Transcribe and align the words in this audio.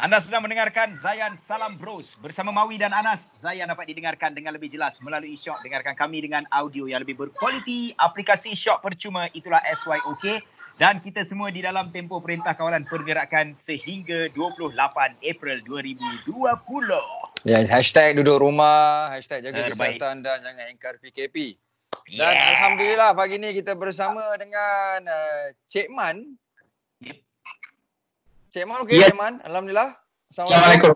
Anda 0.00 0.16
sedang 0.16 0.40
mendengarkan 0.40 0.96
Zayan 1.04 1.36
Salam 1.44 1.76
Bros 1.76 2.16
bersama 2.24 2.48
Mawi 2.48 2.80
dan 2.80 2.88
Anas. 2.88 3.20
Zayan 3.36 3.68
dapat 3.68 3.84
didengarkan 3.84 4.32
dengan 4.32 4.56
lebih 4.56 4.72
jelas 4.72 4.96
melalui 5.04 5.36
Shock. 5.36 5.60
Dengarkan 5.60 5.92
kami 5.92 6.24
dengan 6.24 6.48
audio 6.48 6.88
yang 6.88 7.04
lebih 7.04 7.20
berkualiti. 7.20 7.92
Aplikasi 8.00 8.56
Shock 8.56 8.80
percuma 8.80 9.28
itulah 9.36 9.60
SYOK. 9.60 10.40
Dan 10.80 11.04
kita 11.04 11.20
semua 11.28 11.52
di 11.52 11.60
dalam 11.60 11.92
tempoh 11.92 12.24
Perintah 12.24 12.56
Kawalan 12.56 12.88
Pergerakan 12.88 13.52
sehingga 13.60 14.32
28 14.32 14.72
April 15.20 15.60
2020. 15.68 16.32
Ya, 17.44 17.60
hashtag 17.68 18.16
duduk 18.16 18.40
rumah, 18.40 19.12
hashtag 19.12 19.44
jaga 19.44 19.68
Terbaik. 19.68 20.00
kesihatan 20.00 20.24
dan 20.24 20.40
jangan 20.40 20.66
engkar 20.72 20.96
PKP. 20.96 21.60
Dan 22.08 22.32
Yeah. 22.32 22.56
Alhamdulillah 22.56 23.12
pagi 23.12 23.36
ni 23.36 23.52
kita 23.52 23.76
bersama 23.76 24.32
dengan 24.40 25.04
uh, 25.04 25.52
Cik 25.68 25.92
Man. 25.92 26.40
Cik 28.50 28.66
Man 28.66 28.82
okey 28.82 28.98
Yes. 28.98 29.14
Cik 29.14 29.18
Man? 29.22 29.34
Alhamdulillah. 29.46 29.94
Assalamualaikum. 30.26 30.90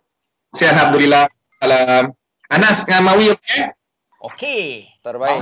Saya 0.54 0.74
Alhamdulillah. 0.74 1.24
Salam. 1.62 2.04
Anas 2.50 2.82
dengan 2.82 3.02
Mawi 3.06 3.30
okey? 3.30 3.62
Okey. 4.26 4.90
Terbaik. 5.06 5.38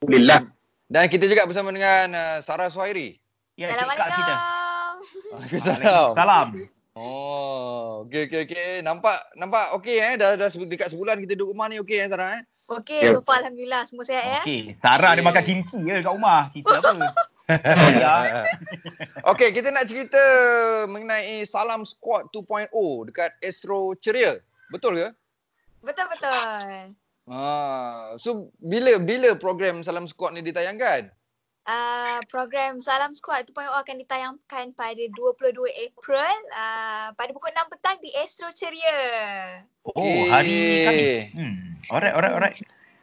Alhamdulillah. 0.00 0.48
Dan 0.88 1.04
kita 1.12 1.28
juga 1.28 1.44
bersama 1.44 1.68
dengan 1.68 2.16
uh, 2.16 2.36
Sarah 2.40 2.72
Suhairi. 2.72 3.20
Ya, 3.60 3.68
kak 3.76 4.08
kita. 4.08 4.34
Waalaikumsalam. 5.36 6.12
Salam. 6.16 6.48
Oh, 6.96 8.04
okey 8.08 8.28
okey 8.28 8.40
okey. 8.48 8.70
Nampak 8.80 9.16
nampak 9.36 9.76
okey 9.80 9.96
eh 10.00 10.16
dah 10.16 10.36
dah 10.36 10.48
dekat 10.48 10.92
sebulan 10.92 11.20
kita 11.24 11.36
duduk 11.36 11.52
rumah 11.52 11.68
ni 11.68 11.76
okey 11.80 12.04
eh 12.04 12.08
Sarah 12.08 12.40
eh? 12.40 12.42
Okey, 12.72 13.04
Ya. 13.04 13.12
so 13.12 13.20
far 13.20 13.44
Alhamdulillah 13.44 13.84
semua 13.84 14.04
sihat 14.08 14.24
ya. 14.24 14.40
Okey. 14.44 14.80
Sarah 14.80 15.12
ada 15.12 15.20
Okey. 15.20 15.28
makan 15.28 15.42
kimchi 15.44 15.76
ke 15.76 16.00
kat 16.00 16.08
rumah? 16.08 16.48
Cerita 16.48 16.80
apa? 16.80 16.92
Okey, 19.30 19.50
kita 19.50 19.68
nak 19.74 19.90
cerita 19.90 20.22
mengenai 20.86 21.42
Salam 21.42 21.82
Squad 21.82 22.30
2.0 22.30 22.70
dekat 23.10 23.34
Astro 23.42 23.98
Ceria. 23.98 24.38
Betul 24.70 25.02
ke? 25.02 25.08
Betul-betul. 25.82 26.94
Ah, 27.26 28.14
so 28.18 28.50
bila 28.62 28.98
bila 29.02 29.34
program 29.38 29.82
Salam 29.82 30.06
Squad 30.06 30.34
ni 30.34 30.42
ditayangkan? 30.42 31.10
Uh, 31.62 32.18
program 32.26 32.82
Salam 32.82 33.14
Squad 33.14 33.46
2.0 33.54 33.70
akan 33.70 33.96
ditayangkan 34.02 34.66
pada 34.74 35.04
22 35.14 35.54
April 35.86 36.34
uh, 36.50 37.14
pada 37.14 37.30
pukul 37.30 37.54
6 37.54 37.70
petang 37.70 37.98
di 38.02 38.10
Astro 38.18 38.50
Ceria. 38.50 39.62
Oh, 39.86 40.26
hari. 40.26 40.86
Khamis. 40.86 41.38
Hmm. 41.38 41.58
Alright, 41.94 42.14
alright, 42.18 42.34
alright. 42.34 42.56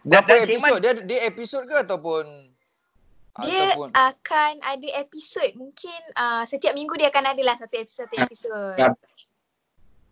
Cik 0.04 0.48
episod? 0.48 0.80
Dia 0.84 0.94
dia 1.04 1.20
episod 1.28 1.64
ke 1.68 1.76
ataupun 1.76 2.52
Dia 3.40 3.72
ataupun 3.72 3.90
akan 3.94 4.54
ada 4.66 4.88
episod 5.00 5.48
mungkin 5.56 6.00
uh, 6.18 6.44
setiap 6.44 6.76
minggu 6.76 6.98
dia 7.00 7.08
akan 7.14 7.32
ada 7.32 7.42
lah 7.46 7.56
satu 7.56 7.76
episod 7.80 8.10
satu 8.10 8.16
episod. 8.26 8.76
Ya. 8.76 8.92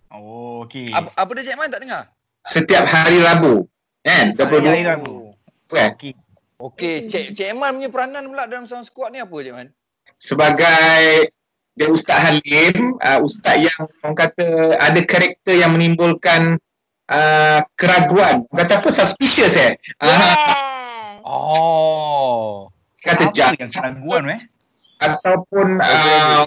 Oh, 0.07 0.63
okey. 0.63 0.87
apa, 0.95 1.11
apa 1.11 1.29
dia 1.35 1.51
Cik 1.51 1.57
Man 1.59 1.67
tak 1.73 1.81
dengar? 1.83 2.03
Setiap 2.47 2.87
hari 2.87 3.19
Rabu. 3.19 3.67
Kan? 4.07 4.31
Hari 4.39 4.63
22 4.63 4.87
Rabu. 4.87 5.35
kan? 5.67 5.91
Okey. 5.99 6.11
Okey, 6.57 6.95
Cik 7.11 7.35
Cik 7.35 7.51
Man 7.59 7.81
punya 7.81 7.89
peranan 7.91 8.23
pula 8.31 8.47
dalam 8.47 8.65
Salam 8.69 8.87
Squad 8.87 9.11
ni 9.11 9.19
apa 9.19 9.35
Cik 9.35 9.53
Man? 9.53 9.67
Sebagai 10.15 11.29
dia 11.77 11.87
Ustaz 11.93 12.17
Halim, 12.17 12.97
uh, 12.97 13.19
Ustaz 13.21 13.61
yang 13.61 13.85
orang 14.01 14.15
kata 14.17 14.79
ada 14.79 15.01
karakter 15.03 15.53
yang 15.59 15.75
menimbulkan 15.75 16.57
uh, 17.11 17.59
keraguan. 17.77 18.47
Kata 18.49 18.81
apa? 18.81 18.89
Suspicious 18.89 19.53
eh? 19.59 19.75
Uh, 19.99 20.07
Yes. 20.07 20.39
Oh. 21.27 22.71
Kata 23.01 23.29
yang 23.57 23.71
keraguan 23.71 24.23
eh? 24.33 24.41
ataupun 24.97 25.77
uh, 25.77 26.43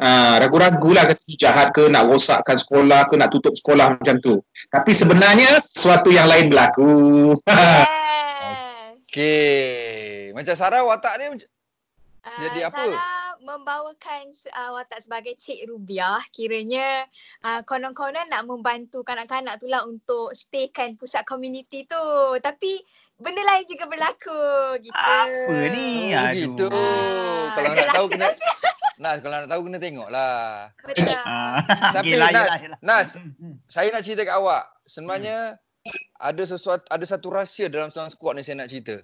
uh, 0.00 0.34
ragu-ragu 0.40 0.90
lah 0.96 1.04
kata 1.08 1.22
jahat 1.36 1.76
ke 1.76 1.86
nak 1.92 2.08
rosakkan 2.08 2.56
sekolah 2.56 3.04
ke 3.08 3.14
nak 3.20 3.28
tutup 3.28 3.52
sekolah 3.52 4.00
macam 4.00 4.16
tu. 4.18 4.40
Tapi 4.72 4.92
sebenarnya 4.96 5.60
sesuatu 5.60 6.08
yang 6.08 6.26
lain 6.26 6.48
berlaku. 6.48 7.36
Okey. 9.06 10.32
Macam 10.32 10.54
Sarah 10.56 10.82
watak 10.84 11.14
dia 11.20 11.28
macam 11.30 11.50
Uh, 12.20 12.36
Jadi 12.36 12.60
apa? 12.68 12.84
Sarah 12.84 13.32
membawakan 13.40 14.28
uh, 14.52 14.76
watak 14.76 15.00
sebagai 15.00 15.40
Cik 15.40 15.72
Rubiah. 15.72 16.20
Kiranya 16.36 17.08
uh, 17.40 17.64
konon-konon 17.64 18.28
nak 18.28 18.44
membantu 18.44 19.00
kanak-kanak 19.00 19.56
tu 19.56 19.72
lah 19.72 19.88
untuk 19.88 20.36
staykan 20.36 21.00
pusat 21.00 21.24
komuniti 21.24 21.88
tu. 21.88 21.96
Tapi 22.44 22.76
benda 23.20 23.42
lain 23.42 23.64
juga 23.64 23.84
berlaku 23.84 24.42
gitu. 24.80 24.92
Apa 24.92 25.54
ni? 25.68 26.10
Oh, 26.10 26.18
Aduh. 26.18 26.34
gitu. 26.34 26.66
Ah, 26.66 27.44
Kalau 27.52 27.68
nak 27.70 27.88
tahu 27.92 28.06
kena. 28.08 28.28
Nas 29.00 29.16
kalau 29.18 29.32
nak 29.38 29.48
tahu 29.48 29.62
kena 29.64 29.78
tengok 29.78 30.08
lah. 30.08 30.68
Betul. 30.82 31.08
Ah, 31.16 31.64
Tapi 31.96 32.12
yelah, 32.12 32.28
Nas, 32.28 32.44
yelah, 32.44 32.58
yelah. 32.60 32.78
Nas, 32.80 33.08
Hmm, 33.14 33.32
hmm. 33.34 33.54
saya 33.64 33.88
nak 33.88 34.02
cerita 34.02 34.22
kat 34.22 34.36
awak. 34.36 34.68
Sebenarnya 34.84 35.56
ada 36.18 36.42
sesuatu 36.42 36.84
ada 36.84 37.04
satu 37.04 37.28
rahsia 37.28 37.68
dalam 37.68 37.88
Sound 37.88 38.12
Squad 38.12 38.36
ni 38.36 38.42
saya 38.42 38.60
nak 38.60 38.68
cerita. 38.68 39.00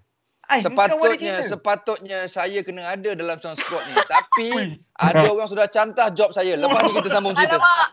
Boleh 0.46 0.62
Sepatutnya 0.62 1.34
cerita? 1.40 1.50
sepatutnya 1.50 2.18
saya 2.28 2.60
kena 2.60 2.86
ada 2.86 3.10
dalam 3.12 3.40
Sound 3.40 3.56
Squad 3.56 3.82
ni. 3.82 3.96
Tapi 4.12 4.48
ada 4.94 5.26
orang 5.26 5.48
sudah 5.48 5.66
cantah 5.66 6.12
job 6.12 6.30
saya. 6.30 6.54
Lepas 6.54 6.80
ni 6.82 6.92
kita 6.94 7.08
sambung 7.10 7.32
cerita. 7.32 7.56
Alamak. 7.56 7.88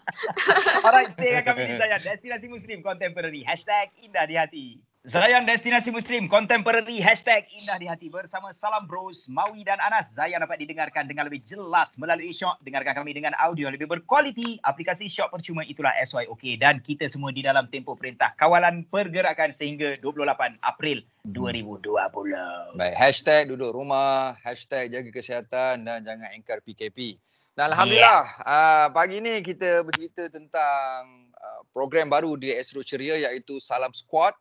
Alright, 0.83 1.09
stay 1.13 1.31
dengan 1.31 1.43
kami 1.45 1.61
di 1.65 1.75
Zayan. 1.77 1.99
Destinasi 1.99 2.47
Muslim 2.47 2.79
Contemporary. 2.79 3.41
Hashtag 3.41 3.95
indah 3.97 4.27
di 4.27 4.35
hati. 4.35 4.67
Zayan 5.03 5.43
Destinasi 5.43 5.91
Muslim 5.91 6.31
Contemporary. 6.31 7.03
Hashtag 7.03 7.43
indah 7.51 7.75
di 7.75 7.91
hati. 7.91 8.07
Bersama 8.07 8.55
Salam 8.55 8.87
Bros, 8.87 9.27
Mawi 9.27 9.67
dan 9.67 9.75
Anas. 9.83 10.15
Zayan 10.15 10.39
dapat 10.39 10.63
didengarkan 10.63 11.11
dengan 11.11 11.27
lebih 11.27 11.43
jelas 11.43 11.99
melalui 11.99 12.31
Shock. 12.31 12.63
Dengarkan 12.63 13.03
kami 13.03 13.11
dengan 13.11 13.35
audio 13.35 13.67
lebih 13.67 13.91
berkualiti. 13.91 14.63
Aplikasi 14.63 15.11
Shock 15.11 15.35
percuma 15.35 15.67
itulah 15.67 15.91
SYOK. 16.07 16.55
Dan 16.55 16.79
kita 16.79 17.11
semua 17.11 17.35
di 17.35 17.43
dalam 17.43 17.67
tempoh 17.67 17.99
perintah 17.99 18.31
kawalan 18.39 18.87
pergerakan 18.87 19.51
sehingga 19.51 19.99
28 19.99 20.63
April 20.63 21.03
2020. 21.27 22.79
Baik, 22.79 22.95
hashtag 22.95 23.51
duduk 23.51 23.75
rumah, 23.75 24.39
hashtag 24.39 24.87
jaga 24.87 25.11
kesihatan 25.11 25.83
dan 25.83 25.99
jangan 26.07 26.31
engkar 26.31 26.63
PKP. 26.63 27.19
Dan 27.59 27.75
Alhamdulillah, 27.75 28.39
uh, 28.39 28.87
pagi 28.95 29.19
ni 29.19 29.43
kita 29.43 29.83
bercerita 29.83 30.31
tentang 30.31 31.27
uh, 31.35 31.67
program 31.75 32.07
baru 32.07 32.39
di 32.39 32.55
Astro 32.55 32.79
Ceria 32.87 33.19
iaitu 33.19 33.59
Salam 33.59 33.91
Squad. 33.91 34.31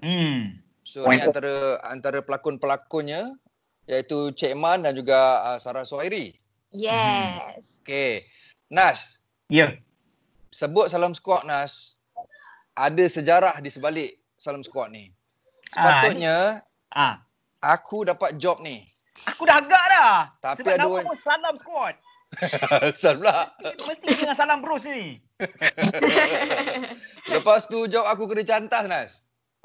Hmm. 0.00 0.56
So 0.86 1.04
ni 1.10 1.18
antara 1.20 1.82
antara 1.84 2.22
pelakon-pelakonnya 2.22 3.34
iaitu 3.86 4.32
Cik 4.32 4.54
Man 4.56 4.86
dan 4.86 4.94
juga 4.96 5.42
uh, 5.44 5.58
Sarah 5.60 5.84
Suhairi. 5.84 6.34
Yes. 6.72 7.78
Okey. 7.82 8.26
Nas, 8.66 9.22
Ya. 9.46 9.78
sebut 10.50 10.90
Salam 10.90 11.14
Squad 11.14 11.46
Nas. 11.46 11.94
Ada 12.74 13.06
sejarah 13.08 13.54
di 13.62 13.70
sebalik 13.70 14.18
Salam 14.36 14.66
Squad 14.66 14.90
ni. 14.90 15.14
Sepatutnya 15.70 16.60
Ah. 16.90 17.22
aku 17.62 18.02
dapat 18.06 18.36
job 18.42 18.58
ni. 18.60 18.84
Aku 19.28 19.46
dah 19.48 19.60
agak 19.62 19.84
dah. 19.90 20.14
Tapi 20.42 20.60
Sebab 20.64 20.72
ada 20.76 20.84
nama 20.86 21.14
Salam 21.24 21.54
Squad. 21.60 21.94
Asal 22.90 23.22
pula. 23.22 23.48
Mesti 23.62 24.10
dengan 24.12 24.34
Salam 24.36 24.60
Bros 24.60 24.82
ni. 24.84 25.22
Lepas 27.32 27.66
tu 27.70 27.86
job 27.86 28.04
aku 28.06 28.26
kena 28.30 28.42
cantas 28.42 28.84
Nas. 28.90 29.12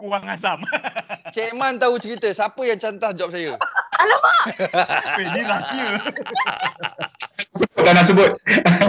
Kurang 0.02 0.26
asam. 0.26 0.66
Cik 1.38 1.54
Man 1.54 1.78
tahu 1.78 2.02
cerita 2.02 2.26
siapa 2.34 2.58
yang 2.66 2.82
cantas 2.82 3.14
job 3.14 3.30
saya. 3.30 3.54
Alamak. 4.02 4.42
Eh, 5.22 5.26
Ini 5.30 5.42
rahsia. 5.46 5.88
Sebut 7.54 7.82
dah 7.86 7.94
nak 7.94 8.06
sebut. 8.10 8.32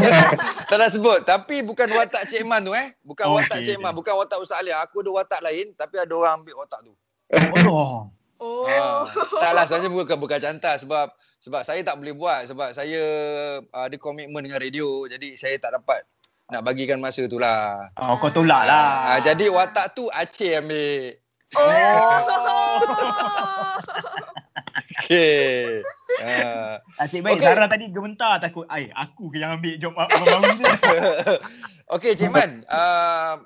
tak 0.73 0.77
nak 0.81 0.91
sebut. 0.97 1.21
Tapi 1.29 1.61
bukan 1.61 1.93
watak 1.93 2.33
Cik 2.33 2.49
Man 2.49 2.65
tu 2.65 2.73
eh. 2.73 2.97
Bukan 3.05 3.29
Oh, 3.29 3.37
watak 3.37 3.61
Cik 3.61 3.77
Man. 3.77 3.93
Bukan 3.93 4.17
watak 4.17 4.41
Ustaz 4.41 4.65
Alia. 4.65 4.81
Aku 4.81 5.05
ada 5.05 5.13
watak 5.13 5.45
lain 5.45 5.77
tapi 5.77 6.01
ada 6.01 6.13
orang 6.17 6.41
ambil 6.41 6.65
watak 6.65 6.81
tu. 6.81 6.97
Oh. 7.69 8.09
Oh. 8.41 8.65
Ha. 8.67 9.07
Taklah 9.37 9.69
sebenarnya 9.69 9.93
bukan 9.93 10.17
bukan 10.17 10.39
cantas 10.41 10.83
sebab 10.83 11.13
sebab 11.43 11.63
saya 11.67 11.85
tak 11.85 12.01
boleh 12.01 12.15
buat 12.17 12.49
sebab 12.49 12.73
saya 12.73 13.03
uh, 13.69 13.85
ada 13.87 13.97
komitmen 13.99 14.47
dengan 14.47 14.63
radio 14.63 15.07
jadi 15.11 15.35
saya 15.35 15.59
tak 15.59 15.75
dapat 15.75 16.07
nak 16.51 16.63
bagikan 16.67 16.99
masa 16.99 17.29
tu 17.31 17.39
lah. 17.39 17.93
Oh, 18.01 18.19
kau 18.19 18.33
tolak 18.33 18.67
lah. 18.67 19.17
Ah, 19.17 19.19
jadi 19.23 19.53
watak 19.53 19.95
tu 19.95 20.11
Aceh 20.11 20.59
ambil. 20.59 21.17
Oh. 21.53 22.81
Okey. 25.03 25.83
Ah. 26.23 26.81
Asyik 27.01 27.21
baik. 27.25 27.41
Okey. 27.41 27.47
Sarah 27.47 27.69
tadi 27.69 27.89
gementar 27.93 28.41
takut. 28.41 28.65
Ai, 28.69 28.89
aku 28.93 29.29
ke 29.33 29.41
yang 29.41 29.61
ambil 29.61 29.75
job 29.77 29.93
abang-abang 29.97 30.57
ni. 30.57 30.65
Okey 31.95 32.17
Cik 32.17 32.33
Man, 32.33 32.65
uh, 32.73 33.37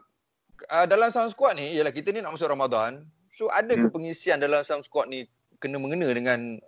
uh, 0.71 0.87
dalam 0.87 1.11
Sound 1.11 1.35
Squad 1.35 1.59
ni 1.59 1.75
ialah 1.75 1.91
kita 1.91 2.15
ni 2.15 2.23
nak 2.23 2.39
masuk 2.39 2.47
Ramadan. 2.47 3.03
So 3.35 3.51
ada 3.51 3.75
ke 3.75 3.91
Hmm. 3.91 3.95
pengisian 3.95 4.39
dalam 4.39 4.63
Sound 4.63 4.87
Squad 4.87 5.11
ni 5.11 5.27
kena 5.59 5.83
mengena 5.83 6.07
dengan 6.15 6.61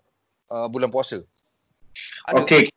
uh, 0.51 0.67
bulan 0.67 0.91
puasa? 0.91 1.23
Ada. 2.27 2.43
Okey, 2.43 2.71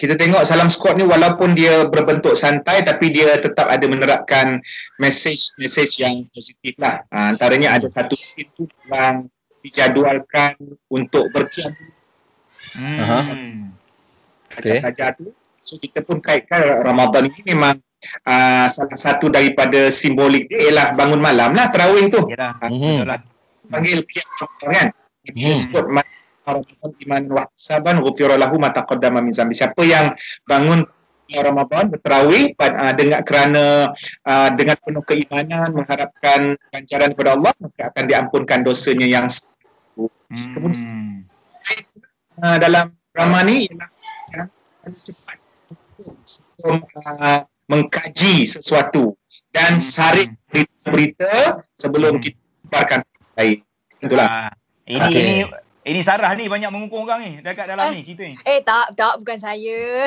kita, 0.00 0.16
tengok 0.16 0.42
Salam 0.48 0.72
Squad 0.72 0.96
ni 0.96 1.04
walaupun 1.04 1.52
dia 1.52 1.84
berbentuk 1.84 2.32
santai 2.32 2.80
tapi 2.80 3.12
dia 3.12 3.36
tetap 3.36 3.68
ada 3.68 3.84
menerapkan 3.84 4.64
message-message 4.96 6.00
yang 6.00 6.24
positif 6.32 6.72
lah. 6.80 7.04
Ha, 7.12 7.36
antaranya 7.36 7.76
ada 7.76 7.92
satu 7.92 8.16
scene 8.16 8.48
tu 8.56 8.64
yang 8.88 9.28
dijadualkan 9.60 10.56
untuk 10.88 11.28
berkiam 11.28 11.76
Hmm. 12.70 13.02
Aha. 13.02 13.20
okay. 14.54 14.78
belajar 14.78 15.18
tu. 15.18 15.34
So 15.66 15.74
kita 15.82 16.06
pun 16.06 16.22
kaitkan 16.22 16.62
Ramadan 16.86 17.26
ini 17.26 17.50
memang 17.50 17.82
uh, 18.24 18.66
salah 18.70 18.94
satu 18.94 19.26
daripada 19.26 19.90
simbolik 19.90 20.46
dia 20.46 20.70
ialah 20.70 20.94
bangun 20.94 21.18
malam 21.18 21.50
lah 21.52 21.68
terawih 21.74 22.06
tu. 22.06 22.30
Yalah. 22.30 22.62
Betul 22.62 23.06
lah. 23.10 23.20
Panggil 23.66 24.06
pihak 24.06 24.26
kan. 24.62 24.94
Hmm. 25.30 25.52
sebut 25.58 25.84
Ramadan 26.58 26.90
iman 27.06 27.22
wa 27.30 27.44
saban 27.54 28.02
ghufira 28.02 28.34
lahu 28.34 28.58
ma 28.58 28.74
taqaddama 28.74 29.22
min 29.22 29.30
zambi. 29.30 29.54
Siapa 29.54 29.82
yang 29.86 30.16
bangun 30.48 30.82
Ramadan 31.30 31.94
berterawih 31.94 32.58
uh, 32.58 32.92
dengan 32.98 33.22
kerana 33.22 33.94
uh, 34.26 34.48
dengan 34.58 34.74
penuh 34.82 35.04
keimanan 35.06 35.70
mengharapkan 35.70 36.58
ganjaran 36.74 37.14
kepada 37.14 37.38
Allah 37.38 37.54
maka 37.62 37.94
akan 37.94 38.04
diampunkan 38.10 38.66
dosanya 38.66 39.06
yang 39.06 39.26
Hmm. 40.30 41.26
uh, 42.38 42.56
dalam 42.62 42.94
drama 43.10 43.42
ni 43.42 43.66
ialah 43.66 43.90
cepat 44.94 45.38
sebelum 46.22 46.86
uh, 46.86 47.42
mengkaji 47.66 48.46
sesuatu 48.46 49.18
dan 49.50 49.82
saring 49.82 50.34
berita-berita 50.50 51.66
sebelum 51.74 52.18
Hmm. 52.18 52.22
kita 52.22 52.40
sebarkan 52.62 53.00
lain. 53.34 53.58
Itulah. 54.00 54.26
Ah, 54.30 54.52
ini 54.86 55.02
Okey. 55.02 55.18
ini 55.18 55.34
ini 55.82 56.00
Sarah 56.00 56.32
ni 56.32 56.44
banyak 56.44 56.68
mengukung 56.68 57.02
orang 57.02 57.20
ni 57.20 57.32
dekat 57.38 57.64
dalam 57.66 57.88
Eh. 57.88 57.92
ni 57.94 58.00
cerita 58.02 58.22
ni. 58.22 58.36
Eh 58.42 58.60
tak, 58.60 58.92
tak 58.94 59.16
bukan 59.16 59.36
saya. 59.36 60.04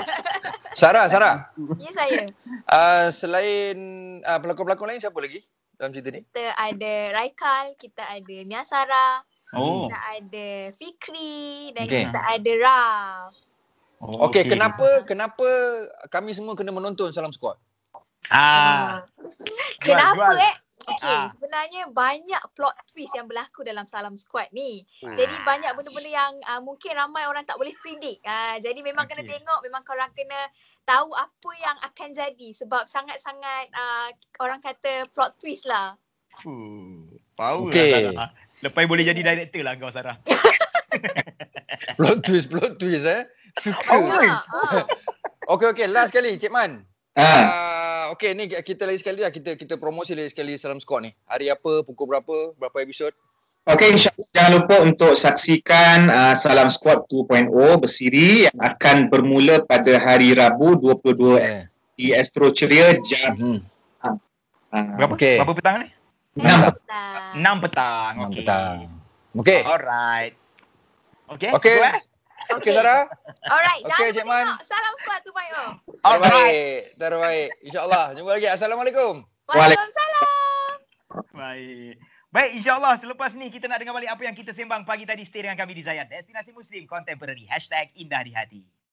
Sarah, 0.80 1.06
Sarah. 1.06 1.50
ya 1.76 1.90
saya. 1.90 2.22
Uh, 2.64 3.10
selain 3.10 3.76
uh, 4.22 4.38
pelakon-pelakon 4.38 4.86
lain 4.88 5.00
siapa 5.00 5.18
lagi 5.18 5.42
dalam 5.74 5.90
cerita 5.90 6.08
ni? 6.10 6.22
Kita 6.22 6.54
ada 6.54 6.92
Raikal, 7.12 7.74
kita 7.74 8.02
ada 8.04 8.36
Mia 8.44 8.62
Sarah, 8.62 9.22
Oh. 9.50 9.88
kita 9.88 9.98
ada 10.14 10.46
Fikri 10.72 11.72
dan 11.72 11.84
Okey. 11.84 12.02
kita 12.04 12.20
ada 12.20 12.52
Raf. 12.60 13.30
oh 13.98 14.28
Okey, 14.28 14.46
kenapa 14.46 14.86
kenapa 15.02 15.48
kami 16.06 16.30
semua 16.30 16.52
kena 16.52 16.70
menonton 16.70 17.10
Salam 17.10 17.32
Squad? 17.32 17.56
Ah. 18.28 19.02
Kenapa 19.80 20.14
jual. 20.30 20.36
eh? 20.38 20.54
Okay, 20.88 21.04
Ah. 21.10 21.28
sebenarnya 21.28 21.82
banyak 21.88 22.42
plot 22.52 22.72
twist 22.88 23.12
yang 23.12 23.26
berlaku 23.26 23.60
dalam 23.60 23.84
Salam 23.84 24.16
Squad 24.16 24.48
ni. 24.50 24.82
Jadi 24.98 25.34
banyak 25.42 25.68
benda-benda 25.72 26.08
yang 26.08 26.32
uh, 26.44 26.58
mungkin 26.58 26.94
ramai 26.94 27.24
orang 27.24 27.44
tak 27.44 27.56
boleh 27.56 27.76
predict. 27.78 28.24
Uh, 28.24 28.56
jadi 28.58 28.80
memang 28.80 29.04
kena 29.04 29.20
Okey. 29.20 29.36
tengok, 29.36 29.60
memang 29.60 29.82
korang 29.82 30.08
kena 30.12 30.48
tahu 30.82 31.12
apa 31.12 31.50
yang 31.58 31.76
akan 31.82 32.08
jadi 32.10 32.48
sebab 32.52 32.84
sangat-sangat 32.84 33.68
uh, 33.70 34.08
orang 34.38 34.58
kata 34.58 35.04
plot 35.12 35.36
twist 35.36 35.68
lah. 35.68 35.92
Fuh, 36.40 37.04
power 37.34 37.68
Okey. 37.68 37.92
lah 37.92 38.00
Sarah. 38.16 38.30
Lepas 38.58 38.86
boleh 38.86 39.04
jadi 39.04 39.20
director 39.20 39.60
lah 39.60 39.76
kau 39.76 39.92
Sarah. 39.92 40.16
Plot 41.94 42.18
twist, 42.22 42.48
plot 42.48 42.78
twist 42.78 43.04
eh. 43.04 43.22
Suka. 43.58 43.92
Oh. 43.92 44.06
Ha, 44.08 44.38
ha. 44.42 44.82
Okey 45.52 45.66
okey, 45.72 45.86
last 45.88 46.12
sekali 46.12 46.36
Cik 46.36 46.52
Man. 46.52 46.84
Ah, 47.14 47.24
Uh, 47.24 47.67
okey 48.10 48.30
ni 48.32 48.44
kita 48.48 48.84
lagi 48.84 48.98
sekali 48.98 49.18
lah 49.18 49.28
kita 49.28 49.54
kita 49.54 49.74
promosi 49.74 50.12
lagi 50.12 50.30
sekali 50.30 50.54
Salam 50.54 50.78
Squad 50.78 51.02
ni. 51.02 51.10
Hari 51.24 51.48
apa, 51.48 51.82
pukul 51.82 52.08
berapa, 52.08 52.52
berapa 52.54 52.76
episod? 52.78 53.12
Okey, 53.64 53.92
insyaAllah 53.92 54.28
jangan 54.30 54.52
lupa 54.54 54.74
untuk 54.80 55.12
saksikan 55.12 56.08
uh, 56.08 56.32
Salam 56.32 56.68
Squad 56.68 57.04
2.0 57.06 57.52
bersiri 57.76 58.48
yang 58.48 58.56
akan 58.56 59.08
bermula 59.08 59.60
pada 59.60 59.92
hari 59.94 60.32
Rabu 60.32 60.72
22 60.74 61.36
Eh. 61.36 61.62
di 61.92 62.10
Astro 62.10 62.48
Ceria 62.48 62.96
jam 62.98 63.36
Hmm. 63.36 63.60
uh, 64.00 64.16
Berapa? 64.96 65.12
Okey. 65.14 65.36
Berapa 65.38 65.54
petang 65.54 65.76
ni? 65.80 65.88
enam. 66.38 66.58
Nah. 66.88 67.34
6 67.34 67.64
petang. 67.66 68.12
Enam 68.14 68.26
Okey. 68.26 68.38
petang. 68.40 68.76
Okey. 69.34 69.60
Alright. 69.62 70.34
Okey. 71.28 71.50
Okey. 71.52 71.74
eh? 71.76 71.94
Okey 72.48 72.72
Sarah. 72.72 73.04
Alright, 73.44 73.84
Okey, 73.84 73.90
jangan 73.90 74.08
Cik 74.08 74.24
lupa 74.24 74.32
Man. 74.32 74.46
tengok 74.48 74.64
Salam 74.64 74.94
Squad 74.96 75.20
2.0. 75.20 76.00
Alright. 76.00 76.87
Terbaik. 76.98 77.50
InsyaAllah. 77.62 78.18
Jumpa 78.18 78.30
lagi. 78.34 78.48
Assalamualaikum. 78.50 79.22
Waalaikumsalam. 79.46 80.76
Baik. 81.30 81.94
Baik, 82.28 82.60
insyaAllah 82.60 83.00
selepas 83.00 83.32
ni 83.40 83.48
kita 83.48 83.72
nak 83.72 83.80
dengar 83.80 83.96
balik 83.96 84.12
apa 84.12 84.20
yang 84.20 84.36
kita 84.36 84.52
sembang 84.52 84.84
pagi 84.84 85.08
tadi. 85.08 85.24
Stay 85.24 85.46
dengan 85.46 85.56
kami 85.56 85.72
di 85.78 85.86
Zayan. 85.86 86.04
Destinasi 86.10 86.52
Muslim 86.52 86.84
Contemporary. 86.84 87.48
Hashtag 87.48 87.88
Indah 87.96 88.20
di 88.20 88.36
Hati. 88.36 88.62